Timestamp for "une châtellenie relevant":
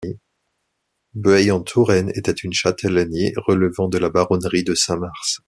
2.31-3.87